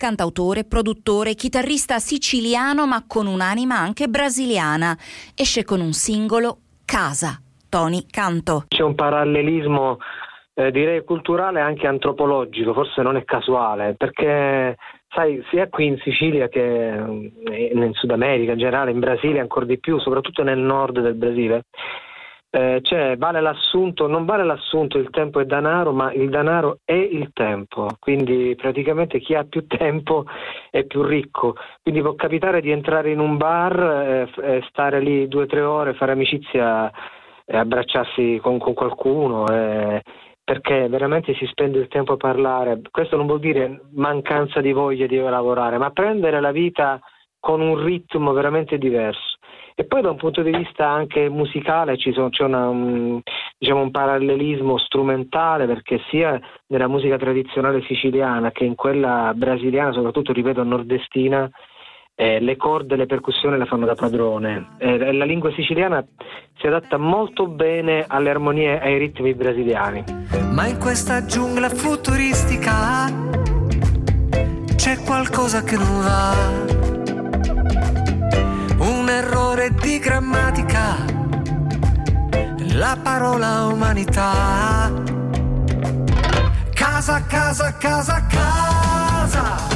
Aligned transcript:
Cantautore, 0.00 0.64
produttore, 0.64 1.34
chitarrista 1.34 1.98
siciliano 1.98 2.86
ma 2.86 3.04
con 3.06 3.26
un'anima 3.26 3.76
anche 3.76 4.08
brasiliana. 4.08 4.96
Esce 5.36 5.62
con 5.62 5.82
un 5.82 5.92
singolo 5.92 6.56
Casa. 6.86 7.38
Tony 7.68 8.06
Canto. 8.10 8.64
C'è 8.68 8.82
un 8.82 8.94
parallelismo 8.94 9.98
eh, 10.54 10.70
direi 10.70 11.04
culturale 11.04 11.60
e 11.60 11.62
anche 11.62 11.86
antropologico, 11.86 12.72
forse 12.72 13.02
non 13.02 13.16
è 13.16 13.24
casuale, 13.24 13.94
perché 13.94 14.76
sai, 15.10 15.44
sia 15.50 15.68
qui 15.68 15.86
in 15.86 15.98
Sicilia 15.98 16.48
che 16.48 16.60
in 16.60 17.90
Sud 17.92 18.10
America 18.10 18.52
in 18.52 18.58
generale, 18.58 18.90
in 18.90 19.00
Brasile 19.00 19.40
ancora 19.40 19.66
di 19.66 19.78
più, 19.78 19.98
soprattutto 20.00 20.42
nel 20.42 20.58
nord 20.58 21.00
del 21.00 21.14
Brasile, 21.14 21.64
eh, 22.50 22.80
cioè 22.82 23.16
vale 23.16 23.40
l'assunto, 23.40 24.06
non 24.06 24.24
vale 24.24 24.44
l'assunto 24.44 24.98
il 24.98 25.10
tempo 25.10 25.40
è 25.40 25.44
denaro, 25.44 25.92
ma 25.92 26.12
il 26.12 26.28
denaro 26.28 26.78
è 26.84 26.92
il 26.92 27.30
tempo, 27.32 27.88
quindi 27.98 28.54
praticamente 28.56 29.20
chi 29.20 29.34
ha 29.34 29.44
più 29.44 29.66
tempo 29.66 30.24
è 30.70 30.84
più 30.84 31.02
ricco, 31.02 31.54
quindi 31.82 32.02
può 32.02 32.14
capitare 32.14 32.60
di 32.60 32.70
entrare 32.70 33.10
in 33.10 33.20
un 33.20 33.36
bar, 33.36 34.28
eh, 34.42 34.62
stare 34.68 35.00
lì 35.00 35.28
due 35.28 35.44
o 35.44 35.46
tre 35.46 35.60
ore, 35.60 35.94
fare 35.94 36.12
amicizia, 36.12 36.90
e 37.50 37.56
abbracciarsi 37.56 38.38
con, 38.40 38.58
con 38.58 38.74
qualcuno. 38.74 39.46
Eh, 39.48 40.02
perché 40.42 40.88
veramente 40.88 41.34
si 41.34 41.46
spende 41.46 41.78
il 41.78 41.86
tempo 41.86 42.14
a 42.14 42.16
parlare. 42.16 42.80
Questo 42.90 43.16
non 43.16 43.26
vuol 43.26 43.38
dire 43.38 43.82
mancanza 43.92 44.60
di 44.60 44.72
voglia 44.72 45.06
di 45.06 45.16
lavorare, 45.16 45.78
ma 45.78 45.90
prendere 45.90 46.40
la 46.40 46.50
vita 46.50 46.98
con 47.38 47.60
un 47.60 47.80
ritmo 47.82 48.32
veramente 48.32 48.76
diverso. 48.76 49.29
E 49.80 49.86
poi 49.86 50.02
da 50.02 50.10
un 50.10 50.18
punto 50.18 50.42
di 50.42 50.50
vista 50.50 50.86
anche 50.86 51.30
musicale 51.30 51.96
sono, 51.96 52.28
c'è 52.28 52.44
una, 52.44 52.68
un, 52.68 53.18
diciamo 53.56 53.80
un 53.80 53.90
parallelismo 53.90 54.76
strumentale 54.76 55.64
perché 55.64 56.02
sia 56.10 56.38
nella 56.66 56.86
musica 56.86 57.16
tradizionale 57.16 57.80
siciliana 57.84 58.50
che 58.50 58.64
in 58.64 58.74
quella 58.74 59.32
brasiliana, 59.34 59.92
soprattutto 59.92 60.34
ripeto 60.34 60.62
nordestina, 60.64 61.50
eh, 62.14 62.40
le 62.40 62.56
corde 62.56 62.94
le 62.94 63.06
percussioni 63.06 63.56
le 63.56 63.64
fanno 63.64 63.86
da 63.86 63.94
padrone. 63.94 64.76
Eh, 64.76 65.14
la 65.14 65.24
lingua 65.24 65.50
siciliana 65.52 66.06
si 66.58 66.66
adatta 66.66 66.98
molto 66.98 67.46
bene 67.46 68.04
alle 68.06 68.28
armonie 68.28 68.82
e 68.82 68.86
ai 68.86 68.98
ritmi 68.98 69.32
brasiliani. 69.32 70.04
Ma 70.52 70.66
in 70.66 70.78
questa 70.78 71.24
giungla 71.24 71.70
futuristica 71.70 73.06
c'è 74.76 75.02
qualcosa 75.06 75.62
che 75.62 75.76
non 75.76 76.00
va. 76.02 76.79
Errore 79.60 79.74
di 79.82 79.98
grammatica, 79.98 80.96
la 82.72 82.96
parola 83.02 83.66
umanità. 83.66 84.90
Casa, 86.72 87.22
casa, 87.26 87.74
casa, 87.76 88.26
casa 88.26 89.68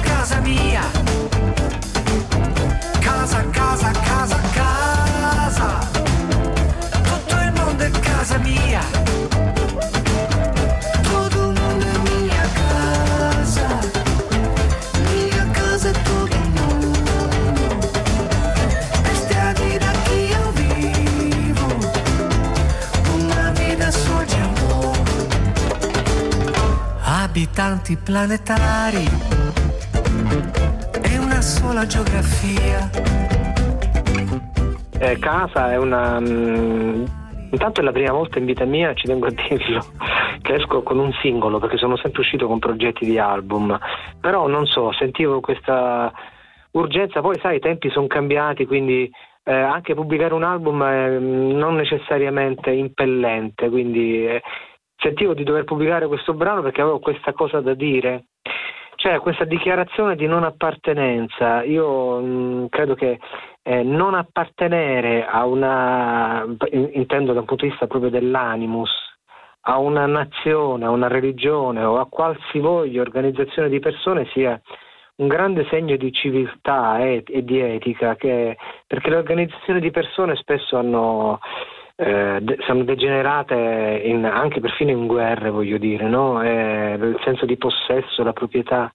casa 0.00 0.40
mia. 0.40 0.80
Abitanti 27.34 27.96
planetari 27.96 29.04
sola 31.40 31.84
geografia. 31.84 32.88
Eh, 35.00 35.18
casa 35.18 35.72
è 35.72 35.76
una... 35.76 36.18
Um, 36.18 37.04
intanto 37.50 37.80
è 37.80 37.82
la 37.82 37.90
prima 37.90 38.12
volta 38.12 38.38
in 38.38 38.44
vita 38.44 38.64
mia, 38.64 38.94
ci 38.94 39.08
tengo 39.08 39.26
a 39.26 39.30
dirlo, 39.32 39.84
che 40.42 40.54
esco 40.54 40.84
con 40.84 41.00
un 41.00 41.12
singolo, 41.20 41.58
perché 41.58 41.76
sono 41.76 41.96
sempre 41.96 42.20
uscito 42.20 42.46
con 42.46 42.60
progetti 42.60 43.04
di 43.04 43.18
album. 43.18 43.76
Però 44.20 44.46
non 44.46 44.66
so, 44.66 44.92
sentivo 44.92 45.40
questa 45.40 46.12
urgenza, 46.70 47.20
poi 47.20 47.36
sai, 47.40 47.56
i 47.56 47.60
tempi 47.60 47.90
sono 47.90 48.06
cambiati, 48.06 48.64
quindi 48.64 49.10
eh, 49.42 49.52
anche 49.52 49.96
pubblicare 49.96 50.34
un 50.34 50.44
album 50.44 50.84
è 50.84 51.18
non 51.18 51.74
necessariamente 51.74 52.70
impellente, 52.70 53.68
quindi 53.70 54.24
eh, 54.24 54.40
sentivo 55.04 55.34
di 55.34 55.44
dover 55.44 55.64
pubblicare 55.64 56.06
questo 56.06 56.32
brano 56.32 56.62
perché 56.62 56.80
avevo 56.80 56.98
questa 56.98 57.32
cosa 57.34 57.60
da 57.60 57.74
dire. 57.74 58.24
Cioè 58.96 59.18
questa 59.18 59.44
dichiarazione 59.44 60.16
di 60.16 60.26
non 60.26 60.44
appartenenza, 60.44 61.62
io 61.62 62.20
mh, 62.20 62.26
mm, 62.26 62.66
credo 62.70 62.94
che 62.94 63.18
eh, 63.62 63.82
non 63.82 64.14
appartenere 64.14 65.26
a 65.26 65.44
una, 65.44 66.44
intendo 66.70 67.34
dal 67.34 67.44
punto 67.44 67.64
di 67.64 67.70
vista 67.70 67.86
proprio 67.86 68.10
dell'animus, 68.10 68.90
a 69.66 69.78
una 69.78 70.06
nazione, 70.06 70.86
a 70.86 70.90
una 70.90 71.08
religione 71.08 71.84
o 71.84 71.98
a 71.98 72.06
qualsivoglia 72.08 73.02
organizzazione 73.02 73.68
di 73.68 73.78
persone 73.78 74.26
sia 74.32 74.58
un 75.16 75.28
grande 75.28 75.66
segno 75.68 75.96
di 75.96 76.10
civiltà 76.12 76.98
e, 77.00 77.22
e 77.26 77.44
di 77.44 77.60
etica, 77.60 78.16
che, 78.16 78.56
perché 78.86 79.10
le 79.10 79.16
organizzazioni 79.16 79.80
di 79.80 79.90
persone 79.90 80.34
spesso 80.36 80.78
hanno 80.78 81.40
eh, 81.96 82.38
de- 82.40 82.56
sono 82.66 82.84
degenerate 82.84 84.02
in, 84.04 84.24
anche 84.24 84.60
perfino 84.60 84.90
in 84.90 85.06
guerre, 85.06 85.50
voglio 85.50 85.78
dire, 85.78 86.08
no? 86.08 86.42
eh, 86.42 86.94
il 86.94 87.20
senso 87.24 87.46
di 87.46 87.56
possesso, 87.56 88.22
la 88.22 88.32
proprietà. 88.32 88.92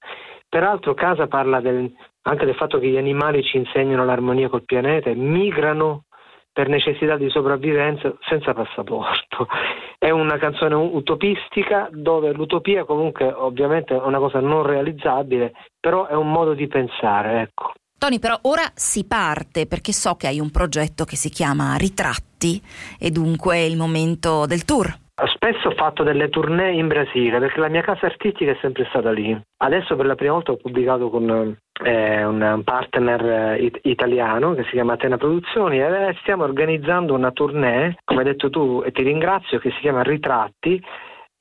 Peraltro 0.47 0.93
Casa 0.93 1.27
parla 1.27 1.61
del, 1.61 1.91
anche 2.23 2.45
del 2.45 2.55
fatto 2.55 2.79
che 2.79 2.87
gli 2.87 2.97
animali 2.97 3.43
ci 3.43 3.57
insegnano 3.57 4.03
l'armonia 4.03 4.49
col 4.49 4.65
pianeta 4.65 5.09
e 5.09 5.15
migrano 5.15 6.05
per 6.51 6.67
necessità 6.67 7.15
di 7.15 7.29
sopravvivenza 7.29 8.13
senza 8.27 8.53
passaporto. 8.53 9.47
È 9.97 10.09
una 10.09 10.37
canzone 10.37 10.75
utopistica 10.75 11.89
dove 11.91 12.31
l'utopia 12.33 12.85
comunque 12.85 13.31
ovviamente 13.31 13.93
è 13.93 13.99
una 13.99 14.17
cosa 14.17 14.39
non 14.39 14.63
realizzabile, 14.63 15.51
però 15.77 16.07
è 16.07 16.15
un 16.15 16.31
modo 16.31 16.53
di 16.53 16.67
pensare, 16.67 17.41
ecco. 17.41 17.73
Tony, 17.99 18.17
però 18.17 18.39
ora 18.43 18.63
si 18.75 19.05
parte 19.05 19.67
perché 19.67 19.91
so 19.91 20.15
che 20.15 20.27
hai 20.27 20.39
un 20.39 20.51
progetto 20.51 21.03
che 21.03 21.17
si 21.17 21.29
chiama 21.29 21.75
Ritratti 21.75 22.61
e 22.97 23.11
dunque 23.11 23.57
è 23.57 23.59
il 23.59 23.75
momento 23.75 24.45
del 24.45 24.63
tour. 24.63 24.87
Spesso 25.25 25.67
ho 25.67 25.75
fatto 25.75 26.03
delle 26.03 26.29
tournée 26.29 26.75
in 26.75 26.87
Brasile 26.87 27.39
perché 27.39 27.59
la 27.59 27.67
mia 27.67 27.81
casa 27.81 28.05
artistica 28.05 28.51
è 28.51 28.57
sempre 28.61 28.85
stata 28.87 29.11
lì. 29.11 29.37
Adesso 29.57 29.97
per 29.97 30.05
la 30.05 30.15
prima 30.15 30.31
volta 30.31 30.53
ho 30.53 30.55
pubblicato 30.55 31.09
con 31.09 31.57
eh, 31.83 32.23
un 32.23 32.61
partner 32.63 33.25
eh, 33.25 33.63
it- 33.65 33.79
italiano 33.83 34.53
che 34.53 34.63
si 34.63 34.71
chiama 34.71 34.93
Atena 34.93 35.17
Produzioni 35.17 35.81
e 35.81 36.15
stiamo 36.21 36.45
organizzando 36.45 37.13
una 37.13 37.31
tournée, 37.31 37.97
come 38.05 38.19
hai 38.21 38.27
detto 38.27 38.49
tu 38.49 38.81
e 38.85 38.93
ti 38.93 39.03
ringrazio, 39.03 39.59
che 39.59 39.71
si 39.71 39.79
chiama 39.81 40.03
Ritratti 40.03 40.81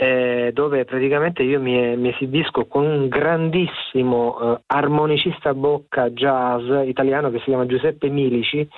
eh, 0.01 0.53
dove 0.55 0.85
praticamente 0.85 1.43
io 1.43 1.61
mi, 1.61 1.97
mi, 1.97 2.11
esibisco 2.11 2.67
con 2.67 2.87
un 2.87 3.09
grandissimo 3.09 4.39
eh, 4.41 4.61
armonicista 4.67 5.55
bocca 5.55 6.11
jazz 6.11 6.87
italiano 6.87 7.31
che 7.31 7.39
si 7.39 7.47
chiama 7.47 7.67
Giuseppe 7.67 8.09
Milici, 8.09 8.69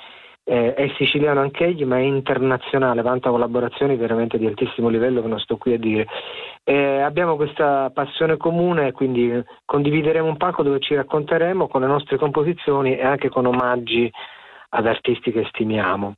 eh, 0.43 0.73
è 0.73 0.91
siciliano 0.97 1.39
anche 1.39 1.65
egli 1.65 1.85
ma 1.85 1.97
è 1.97 2.01
internazionale, 2.01 3.03
vanta 3.03 3.29
collaborazioni 3.29 3.97
veramente 3.97 4.39
di 4.39 4.47
altissimo 4.47 4.89
livello 4.89 5.21
che 5.21 5.27
non 5.27 5.37
sto 5.37 5.57
qui 5.57 5.73
a 5.73 5.77
dire. 5.77 6.07
abbiamo 6.63 7.35
questa 7.35 7.91
passione 7.93 8.37
comune 8.37 8.91
quindi 8.91 9.31
condivideremo 9.63 10.27
un 10.27 10.37
palco 10.37 10.63
dove 10.63 10.79
ci 10.79 10.95
racconteremo 10.95 11.67
con 11.67 11.81
le 11.81 11.87
nostre 11.87 12.17
composizioni 12.17 12.97
e 12.97 13.05
anche 13.05 13.29
con 13.29 13.45
omaggi 13.45 14.11
ad 14.69 14.87
artisti 14.87 15.31
che 15.31 15.45
stimiamo. 15.49 16.15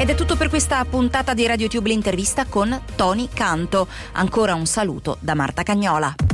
Ed 0.00 0.08
è 0.08 0.14
tutto 0.14 0.34
per 0.34 0.48
questa 0.48 0.82
puntata 0.86 1.34
di 1.34 1.46
RadioTube 1.46 1.90
l'intervista 1.90 2.46
con 2.46 2.84
Tony 2.96 3.28
Canto. 3.34 3.86
Ancora 4.12 4.54
un 4.54 4.64
saluto 4.64 5.18
da 5.20 5.34
Marta 5.34 5.62
Cagnola. 5.62 6.29